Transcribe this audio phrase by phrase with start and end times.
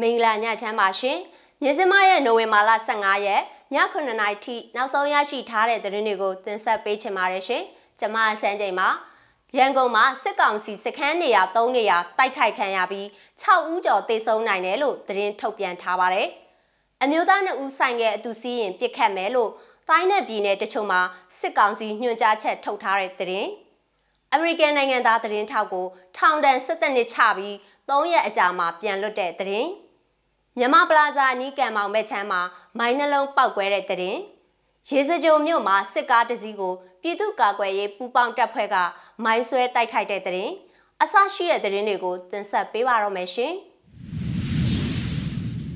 [0.00, 1.18] မင်္ဂလာညချမ်းပါရှင်
[1.62, 3.42] မြစမရဲ့နိုဝင်ဘာလ15ရက်
[3.74, 7.62] ည9:00နာရီထိနောက်ဆုံးရရှိထားတဲ့သတင်းတွေကိုတင်ဆက်ပေးချင်ပါတယ်ရှင်
[8.00, 8.88] ကျွန်မဆန်းချိန်ပါ
[9.56, 13.06] ရန်ကုန်မှာစစ်ကောင်စီစခန်းနေရာ3နေရာတိုက်ခိုက်ခံရပြီး
[13.42, 16.28] 6ဦးကျော်သေဆုံးနိုင်တယ်လို့သတင်းထုတ်ပြန်ထားပါတယ်
[17.02, 19.50] အမျိုးသား2ဦးဆိုင်ကအတူစီးရင်ပြစ်ခတ်မယ်လို့
[19.88, 21.00] တိုင်းနယ်ပြည်နယ်တချို့မှာ
[21.38, 23.50] စစ်ကောင်စီညွှန်ကြားချက်ထုတ်ထားတဲ့သတင်း
[24.32, 25.86] အမေရိကန်နိုင်ငံသားသတင်းထောက်ကို
[26.16, 27.54] ထောင်ဒဏ်17နှစ်ချပြီး
[27.88, 29.68] 3ရက်အကြာမှာပြန်လွတ်တဲ့သတင်း
[30.58, 32.40] မြမပလာဇာနီးကံမောင်မဲ့ချမ်းမှာ
[32.78, 34.18] မိုင်းနှလုံးပောက်ကွဲတဲ့တဲ့ရင်
[34.90, 38.76] ရေစကြိုမြို့မှာစစ်ကားတစ်စီးကိုပြည်သူ့ကာကွယ်ရေးပူးပေါင်းတပ်ဖွဲ့က
[39.24, 40.52] မိုင်းဆွဲတိုက်ခိုက်တဲ့တဲ့ရင်
[41.02, 43.52] အဆရှိတဲ့တဲ့ရင်တွေကိုတင်ဆက်ပေးပါတော့မယ်ရှင်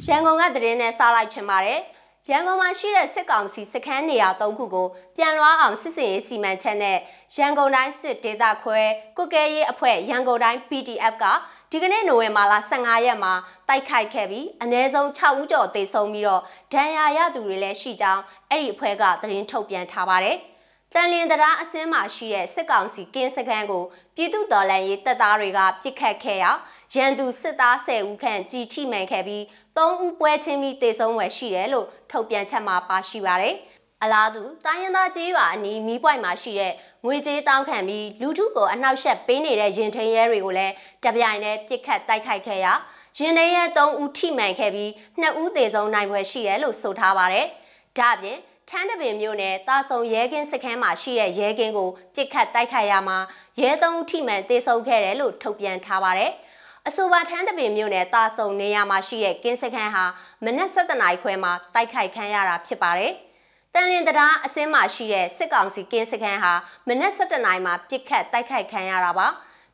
[0.07, 1.81] ရန်ကုန်ကတဲ့ရင်နဲ့စားလိုက်ချင်ပါတယ်
[2.29, 6.99] ရန်ကုန်မှာရှိတဲ့စစ်ကောင်စီစခန်းနေရာ၃ခုကိုပြန်လွှားအောင်စစ်စင်ရေးစီမံချက်နဲ့
[7.37, 8.81] ရန်ကုန်တိုင်းစစ်ဒေသခွဲ
[9.17, 11.25] ကုကဲရေးအဖွဲ့ရန်ကုန်တိုင်း PDF က
[11.71, 13.33] ဒီကနေ့နိုဝင်ဘာလ15ရက်မှာ
[13.69, 20.37] တိုက်ခိုက်ခဲ့ပြီးအ ਨੇ ဆုံး6ဦးကျော်သေဆုံးပြီးတော့ဒဏ်ရာရသူတွေလည်းရှိကြောင်းအဲ့ဒီအဖွဲ့ကသတင်းထုတ်ပြန်ထားပါတယ်။
[20.95, 23.85] တန်လင်းတရားအစင်းမှာရှိတဲ့စစ်ကောင်စီကင်းစခန်းကို
[24.17, 26.51] ပြည်သူ့တော်လှန်ရေးတပ်သားတွေကပြစ်ခတ်ခဲ့ရာ
[26.95, 29.43] ရန်သူစစ်သား10ဦးခန့်ကြီးထိမှန်ခဲ့ပြီး
[29.77, 33.55] 3ဦးပွဲချင်းပြီးတေဆုံးွယ်ရှိတယ်လို့ထုတ်ပြန်ချက်မှာပါရှိပါတယ်။
[34.03, 36.73] အလားတူတိုင်းရင်းသားကြေးရွာအနီးမီးပွိုင်မှာရှိတဲ့
[37.05, 42.73] ငွေကြေးတောင်းခံပြီးလူထုကိုအနှောက်အယှက်ပေးနေတဲ့ရင်ထိန်ရဲတွေကိုလည်းတပြိုင်တည်းပြစ်ခတ်တိုက်ခိုက်ခဲ့ရာ
[43.19, 44.91] ရင်ထိန်ရဲ3ဦးထိမှန်ခဲ့ပြီး
[45.23, 47.47] 2ဦးသေဆုံးနိုင်ွယ်ရှိတယ်လို့ဆိုထားပါတယ်။
[47.99, 48.39] ဒါ့အပြင်
[48.73, 53.19] ထန်းတပင်မြို့နယ်တာဆုံရဲကင်းစခန်းမှာရှိတဲ့ရဲကင်းကိုပြစ်ခတ်တိုက်ခိုက်ရမှာ
[53.61, 56.33] ရဲ3ဦးထိမှန်သေဆုံးခဲ့တယ်လို့ထုတ်ပြန်ထားပါတယ်။
[56.89, 60.05] အဆိုပါထန်းတပင်မြို့နယ်တာဆုံနေရာမှာရှိတဲ့ကင်းစခန်းဟာ
[60.45, 63.13] မနက်7:00နာရီခွဲမှာတိုက်ခိုက်ခံရတာဖြစ်ပါတယ်။
[63.75, 66.53] တန်လင်တရားအစင်းမှာရှိတဲ့စစ်ကောင်စီကင်းစခန်းဟာ
[66.89, 69.27] မနက်7:00နာရီမှာပြစ်ခတ်တိုက်ခိုက်ခံရတာပါ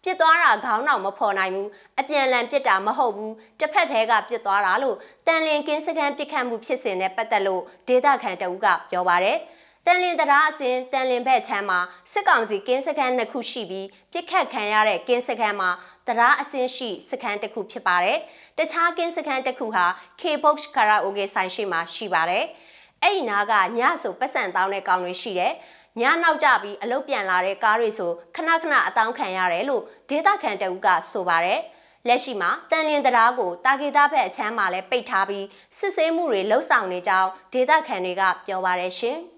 [0.07, 1.69] ပြစ်သွားတာခေါင်းတော့မဖော်နိုင်ဘူး
[2.01, 9.39] အပြန်လန်ပြစ်တာမဟုတ်ဘူးတစ်ဖက်သေးကပြစ်သွားတာလို့တန်လင်ကင်းစခန်းပြစ်ခတ်မှုဖြစ်စဉ်နဲ့ပတ်သက်လို့ဒေတာခန်တအုပ်ကပြောပါတယ်
[9.87, 11.79] တန်လင်တရားအစင်တန်လင်ဘက်ချမ်းမှာ
[12.13, 15.71] စစ်ကောင်စီကင်းစခန်းနှစ်ခုရှိပြီးပြစ်ခတ်ခံရတဲ့ကင်းစခန်းမှာ
[16.07, 18.19] တရားအစင်ရှိစခန်းတစ်ခုဖြစ်ပါတယ်။
[18.59, 19.87] တခြားကင်းစခန်းတစ်ခုဟာ
[20.21, 22.45] K-Box Karaoke ဆိုင်ရှိမှာရှိပါတယ်။
[23.03, 25.53] အဲ့ဒီနားကညဆိုပတ်စံတောင်းတဲ့ကောင်တွေရှိတယ်
[26.01, 31.61] ညနောက်ကြပြီးအလုတ်ပြန်လာတဲ့ကားတွေဆိုခဏခဏအတောင်းခံရတယ်လို့ဒေတာခန်တအုပ်ကဆိုပါတယ်
[32.09, 35.47] လက်ရှိမှာတန်လင်းတရားကိုတာဂေတာဘက်အချမ်းမှာလည်းပိတ်ထားပြီး
[35.79, 39.19] စစ်ဆေးမှုတွေလှုပ်ဆောင်နေကြောင်းဒေတာခန်တွေကပြောပါတယ်ရှင်။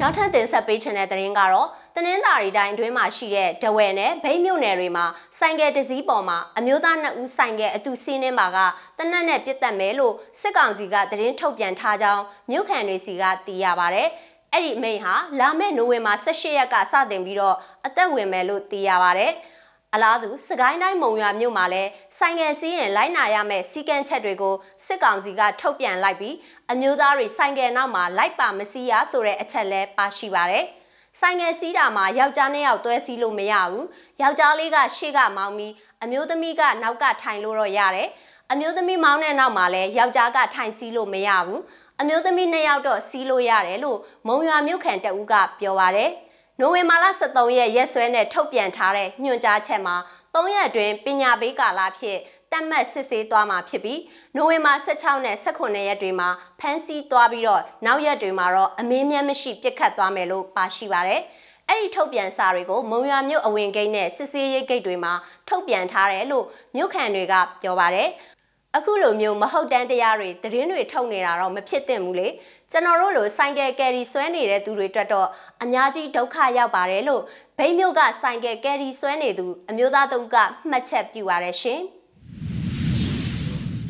[0.00, 5.06] နောက်ထပ်တင်ဆက်ပေးချင်တဲ့သတင်းကတော့တနင်္သာရီတိုင်းအတွင်းမှာရှိတဲ့ဒဝယ်နဲ့ဗိမ်းမြို့နယ်တွေမှာ
[5.38, 8.58] ဆိုင်ကယ်တစ်စီးပေါ်မှာအမျိုးသားနှစ်ဦးဆိုင်ကယ်အတူစီးနှင်းပါက
[8.98, 14.02] တနက်နဲ့ပြစ်တက်မယ်လို့စစ်ကောင်စီကသတင်းထုတ်ပြန်ထားကြောင်းမြို့ခံတွေစီကသိရပါဗျ။
[14.54, 19.28] အဲ့ဒီအမိန့်ဟာလာမယ့်နိုဝင်ဘာ18ရက်ကစတင်ပြီးတော့အသက်ဝင်မယ်လို့သိရပါဗျ။
[19.94, 24.54] အလားတူစကိုင်းတိုင်းမုံရွာမြို့မှာလည်းဆိုင်ငယ်စီးရင်လိုက်နာရမယ့်စီကံချက်တွေကို
[24.86, 26.36] စစ်ကောင်စီကထုတ်ပြန်လိုက်ပြီး
[26.72, 30.64] အမျိုးသားတွေဆိုင်ငယ်နောက်မှာလိုက်ပါမစီးရဆိုတဲ့အချက်လဲပါရှိပါတယ်။
[31.20, 33.84] ဆိုင်ငယ်စီးတာမှာယောက်ျားနဲ့ယောက်တွဲစီးလို့မရဘူး။
[34.22, 38.08] ယောက်ျားလေးကရှေ့ကမောင်းပြီးအမျိုးသမီးကနောက်ကထိုင်လို့တော့ရတယ်။
[38.52, 41.60] အမျိုးသမီးမောင်းတဲ့နောက်မှာလည်းယောက်ျားကထိုင်စီးလို့မရဘူး။
[42.04, 46.10] အမျိုးသမီးနှစ်ယောက်တော့စီးလို့ရတယ်လို့မုံရွာမြို့ခံတအူးကပြောပါရယ်။
[46.60, 49.96] နိုဝင်ဘာလ23ရက်ရက်စွဲနဲ့ထုတ်ပြန်ထားတဲ့ညွှန်ကြားချက်မှာ
[50.34, 52.18] 3ရက်အတွင်းပညာပေးကာလဖြစ်
[52.52, 54.00] တတ်မှတ်စစ်ဆေးသွားမှာဖြစ်ပြီး
[54.36, 56.28] နိုဝင်ဘာ16နဲ့18ရက်တွေမှာ
[56.60, 61.20] ဖမ်းဆီးသွားပြီးတော့နောက်ရက်တွေမှာတော့အမင်းမြတ်မရှိပြစ်ခတ်သွားမယ်လို့ပါရှိပါတယ်။
[61.68, 65.12] အဲ့ဒီထုတ်ပြန်စာတွေကိုမုံရွာမြို့အဝင်ဂိတ်နဲ့စစ်ဆေးရေးဂိတ်တွေမှာ
[65.48, 66.46] ထုတ်ပြန်ထားတယ်လို့
[66.76, 68.08] မြို့ခံတွေကပြောပါတယ်။
[68.76, 72.28] အခုလိုမျိုးမဟုတ်တန်းတရားတွေသတင်းတွေထုတ်နေတာတော့မဖြစ်သင့်ဘူးလေ
[72.70, 75.28] ကျွန်တော်တို့လိုဆိုင်ကယ်ကယ်ရီဆွဲနေတဲ့သူတွေအတွက်တော့
[75.62, 77.22] အများကြီးဒုက္ခရောက်ပါတယ်လို့
[77.58, 80.36] ဗိမ်းမြို့ကဆိုင်ကယ်ကယ်ရီဆွဲနေသူအမျိုးသားတုပ်က
[80.70, 81.80] မှတ်ချက်ပြုပါရရှင်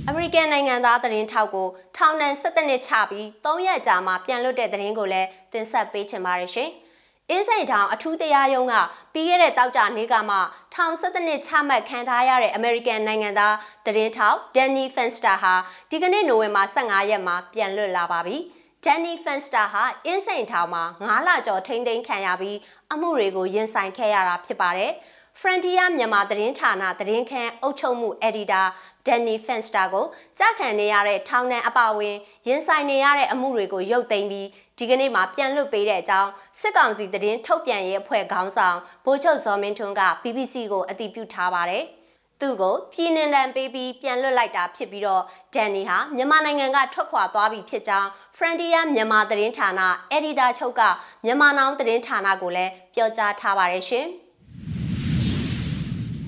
[0.09, 6.71] အမေရိကန်နိုင်ငံသားသတင်းထောက်ကိုထောင်ဒဏ်17နှစ်ချပြီး3ရက်ကြာမှပြန်လွတ်တဲ့သတင်းကိုလည်းတင်ဆက်ပေးချင်ပါတယ်ရှင်။
[7.33, 8.75] အင်းစိန်ထောင်အထူးတရားရုံးက
[9.13, 10.37] ပြီးခဲ့တဲ့တောက်ကြနေ့ကမှ
[10.75, 13.55] ထောင်17နှစ်ချမှတ်ခံထားရတဲ့အမေရိကန်နိုင်ငံသား
[13.87, 15.55] သတင်းထောက်ဒန်နီဖန်စတာဟာ
[15.91, 18.37] ဒီကနေ့နိုဝင်ဘာ15ရက်မှာပြန်လွတ်လာပါပြီ။
[18.85, 22.59] ဒန်နီဖန်စတာဟာအင်းစိန်ထောင်မှာ9လကျော်ထိန်းသိမ်းခံရပြီး
[22.93, 24.93] အမှုတွေကိုရင်ဆိုင်ခဲ့ရတာဖြစ်ပါတယ်။
[25.41, 28.63] Frontier မြန်မာသတင်းဌာနသတင်းခန်းအုပ်ချုပ်မှုအက်ဒီတာ
[29.07, 30.07] ဒန်နီဖန်စတာကို
[30.39, 32.17] ကြားခံနေရတဲ့ထောင်နှံအပါဝင်
[32.49, 34.49] ရင်ဆိုင်နေရတဲ့အမှုတွေကိုရုပ်သိမ်းပြီး
[34.79, 36.31] ဒီကနေ့မှပြန်လွတ်ပေးတဲ့အကြောင်း
[36.61, 41.85] စစ်ကောင်စီသတင်းထုတ်ပြန်ရေးအဖွဲ့ခေါင်းဆောင်ဗိုလ်ချုပ်ဇော်မင်းထွန်းက BBC ကိုအတည်ပြုထားပါတယ်။
[42.41, 45.23] သူ့ကိုပြည်နှင်တန်ပေးပြီးပြန်လွတ်လိုက်တာဖြစ်ပြီးတော့
[45.55, 49.81] ဒန်နီဟာမြန်မာနိုင်ငံကထွက်ခွာသွားပြီဖြစ်ကြောင်း Frontier မြန်မာသတင်းဌာန
[50.11, 50.83] အက်ဒီတာချုပ်က
[51.25, 54.09] မြန်မာနောင်သတင်းဌာနကိုလည်းပြောကြားထားပါတယ်ရှင်။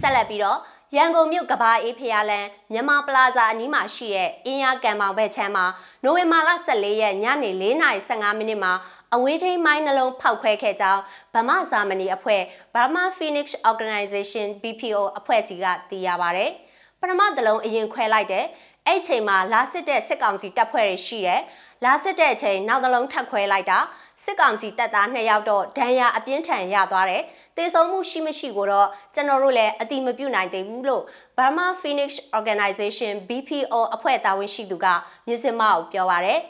[0.00, 0.58] ဆက်လက်ပြီးတော့
[0.96, 5.66] ရရန်ကုန်မြို့ကဘာအေးဖျားလန်မြန်မာပလာဇာအနီးမှာရှိတဲ့အင်းရကံမောင်ဘက်ချမ်းမှာ
[6.04, 8.72] နိုဝင်ဘာလ14ရက်ညနေ4:15မိနစ်မှာ
[9.14, 11.00] အဝေးထိန်းမိုင်းနှလုံးဖောက်ခွဲခဲ့ကြောင်း
[11.34, 12.42] ဗမာဇာမနီအဖွဲ့
[12.74, 16.46] Burma Phoenix Organization BPO အဖွဲ့စီကသိရပါဗျ။
[17.00, 18.44] ပထမတလုံးအရင်ခွဲလိုက်တဲ့
[18.86, 21.40] အဲ့ချိန်မှာလာစစ်တဲ့စစ်ကောင်စီတပ်ဖွဲ့တွေရှိတယ်။
[21.84, 23.78] လာစစ်တဲ့အချိန်နောက်တလုံးထပ်ခွဲလိုက်တာ
[24.24, 27.22] စစ်ကောင်စီတပ်သား2ယောက်တော့ဒဏ်ရာအပြင်းထန်ရသွားတယ်။
[27.56, 31.02] တေဆုံးမှုရှိမရှိကိုတော့ကျွန်တော်တို့လည်းအတိမပြုနိုင်သေးဘူးလို့
[31.36, 34.86] Burma Phoenix Organization BPO အဖွဲ့တာဝန်ရှိသူက
[35.26, 36.40] မြစ်စမကိုပြောပါရယ်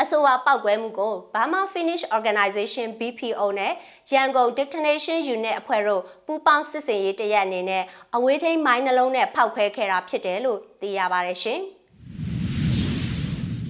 [0.00, 3.72] အဆိုပါပောက်ကွဲမှုကို Burma Finish Organization BPO နဲ့
[4.12, 7.84] ရန်ကုန် Detonation Unit အဖွဲ့တို့ပူးပေါင်းစစ်စင်ရေးတရက်အနေနဲ့
[8.16, 11.62] အဝေးထိန်းမိုင်းနှလုံးနဲ့ဖောက်ခွဲခဲ့တာဖြစ်တယ်လို့သိရပါတယ်ရှင်။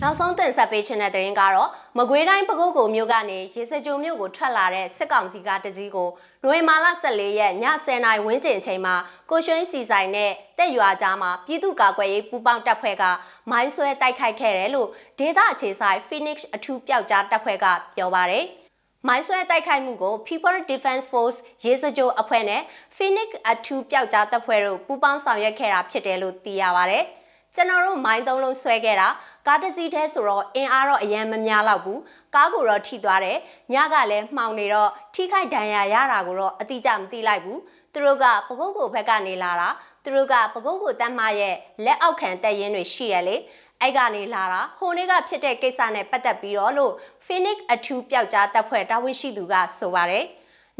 [0.04, 6.08] နောက်ဆုံးတင်ဆက်ပေးခြင်းတဲ့သတင်းကတော့မကွေးတိုင်းပကုတ်ကိုမြို့ကနေရေစကြိုမြို့ကိုထွက်လာတဲ့စစ်ကောင်စီကတစည်းကို
[6.42, 8.94] နိုဝင်ဘာလ14ရက်ည10:00နာရီဝန်းကျင်အချိန်မှာ
[9.30, 13.04] ကိုရွှင်းစီဆိုင်နဲ့တက်ရွာကြားမှာပြည်သူ့ကာကွယ်ရေးပူးပေါင်းတပ်ဖွဲ့က
[13.50, 14.88] မိုင်းဆွဲတိုက်ခိုက်ခဲ့တယ်လို့
[15.18, 17.66] ဒေသအခြေဆိုင် Phoenix အထူးပျောက်ကြားတပ်ဖွဲ့က
[17.96, 18.46] ပြောပါရယ်
[19.08, 22.62] မိုင်းဆွဲတိုက်ခိုက်မှုကို People Defense Force ရေစကြိုအဖွဲ့နဲ့
[22.96, 27.00] Phoenix အထူးပျောက်ကြားတပ်ဖွဲ့တို့ပူးပေါင်းဆောင်ရွက်ခဲ့တာဖြစ်တယ်လို့သိရပါဗျ။
[27.56, 29.08] ကျွန်တော်တို့မိုင်းသုံးလုံးဆွဲခဲ့တာ
[29.46, 32.00] ကားတစ်စီးထဲဆိုတော့အင်အားတော့အရင်မများတော့ဘူး
[32.34, 33.38] ကားကိုတော့ထိသွားတယ်
[33.72, 37.60] ညကလည်းမှောင်နေတော့ထိခိုက်ဒဏ်ရာရတာကိုတော့အတိအကျမသိလိုက်ဘူး
[37.92, 39.68] သူတို့ကပကုတ်ကိုဘက်ကနေလာတာ
[40.02, 43.36] သူတို့ကပကုတ်ကိုတတ်မှရဲ့လက်အောက်ခံတက်ရင်တွေရှိတယ်လေ
[43.80, 46.92] အဲ့ကနေလာတာဟိုနေ့ကဖြစ်တဲ့ကိစ္စနဲ့ပတ်သက်ပြီးတော့လို့
[47.26, 50.24] Phoenix အထူးပျောက်ကြားတပ်ဖွဲ့တာဝန်ရှိသူကဆိုပါတယ်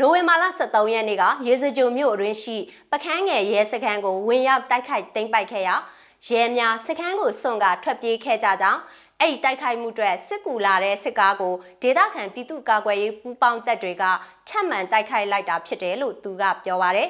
[0.01, 2.57] နိုဝင်ဘာလ23ရက်နေ့ကရေစကြိုမြို့အတွင်းရှိ
[2.91, 5.75] ပကန်းငယ်ရဲစခန်းကိုဝင်ရောက်တိုက်ခိုက်သိမ်းပိုက်ခဲ့ရာ
[6.27, 8.81] ရဲများစခန်းကိုစွန့်ကထွက်ပြေးခဲ့ကြကြောင်း
[9.21, 14.05] အဲ့ဒီတိုက်ခိုက်မှုအတွက်စစ်ကူလာတဲ့စစ်ကားကိုဒေသခံပြည်သူ့ကာကွယ်ရေးပူးပေါင်းတပ်တွေက
[14.49, 17.09] ထပ်မံတိုက်ခိုက်လိုက်တာဖြစ်တယ်လို့သူကပြောပါရယ်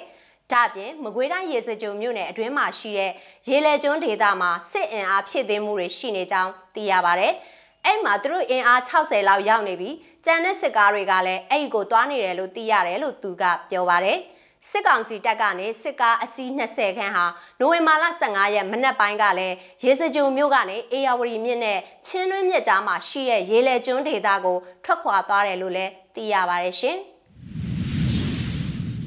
[0.53, 3.13] ဒါပြင်မကွေးတိုင်းရေစကြုံမြို့နယ်အတွင်းမှာရှိတဲ့
[3.49, 7.29] ရေလေကျွန်းဒေသမှာစစ်အင်အားဖြည့်သိမ်းမှုတွေရှိနေကြောင်းသိရပါဗျ။
[7.85, 14.15] အဲ့မှာသူတို့အင်အား60လောက်ရောက်နေပြီးကျန်တဲ့စစ်ကားတွေကလည်းအဲ့ဒီကိုသွားနေတယ်လို့သိရတယ်လို့သူကပြောပါဗျ။
[14.71, 17.25] စစ်ကောင်စီတပ်ကနေစစ်ကားအစီး20ခန်းဟာ
[17.61, 26.97] နိုဝင်ဘာလ15ရက်မနက်ပိုင်းကလည်းရေစကြုံမြို့ကနေအေယာဝတီမြစ်နဲ့ချင်းတွင်းမြစ်ကြားမှာရှိတဲ့ရေလေကျွန်းဒေသကိုထွက်ခွာသွားတယ်လို့လည်းသိရပါတယ်ရှင်။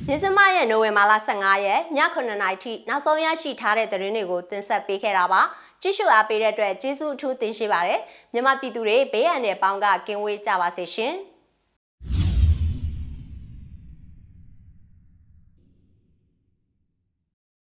[0.08, 1.82] ဒီဇင်ဘာရဲ့နိုဝင်ဘာလ15ရက်ည
[2.16, 5.42] 9:00နာရီထိနောက်ဆုံးရရှိထားတဲ့သတင်းတွေကိုတင်ဆက်ပေးခဲ့တာပါ။
[5.82, 8.00] ကြည့်ရှုအားပေးတဲ့အတွက်ကျေးဇူးအထူးတင်ရှိပါတယ်။
[8.34, 11.16] မြန်မာပြည်သူတွေဘေးရန်တဲ့ပေါင်းကကင်းဝေးကြပါစေရှင်။